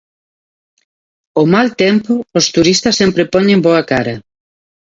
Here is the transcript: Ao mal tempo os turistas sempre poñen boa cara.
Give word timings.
Ao 1.37 1.45
mal 1.53 1.67
tempo 1.83 2.13
os 2.39 2.45
turistas 2.55 2.97
sempre 3.01 3.29
poñen 3.33 3.59
boa 3.67 3.83
cara. 3.91 4.15